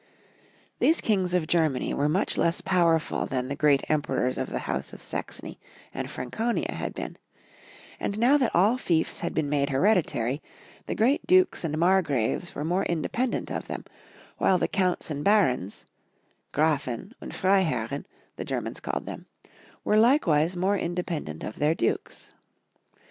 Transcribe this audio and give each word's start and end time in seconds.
These 0.79 0.99
kings 0.99 1.35
of 1.35 1.45
Germany 1.45 1.93
were 1.93 2.09
much 2.09 2.35
less 2.35 2.59
power 2.59 2.97
ful 2.97 3.27
than 3.27 3.49
the 3.49 3.55
great 3.55 3.87
Emperors 3.87 4.39
of 4.39 4.49
the 4.49 4.57
house 4.65 4.93
of 4.93 5.03
Saxony 5.03 5.59
and 5.93 6.09
Franconia 6.09 6.71
had 6.71 6.95
been; 6.95 7.19
and 7.99 8.17
now 8.17 8.35
that 8.39 8.49
all 8.55 8.77
fiefe 8.79 9.19
had 9.19 9.35
been 9.35 9.47
made 9.47 9.69
hereditary, 9.69 10.41
the 10.87 10.95
great 10.95 11.27
dukes 11.27 11.63
and 11.63 11.77
mar 11.77 12.01
graves 12.01 12.55
were 12.55 12.65
more 12.65 12.83
independent 12.85 13.51
of 13.51 13.67
them, 13.67 13.85
while 14.39 14.57
the 14.57 14.67
counts 14.67 15.11
and 15.11 15.23
barons 15.23 15.85
(Grafen 16.51 17.13
and 17.21 17.31
Freiherren, 17.31 18.07
the 18.37 18.43
Germans 18.43 18.79
called 18.79 19.05
them) 19.05 19.27
were 19.83 19.97
likewise 19.97 20.57
more 20.57 20.75
inde 20.75 21.05
pendent 21.05 21.43
of 21.43 21.59
their 21.59 21.75
dukes. 21.75 22.33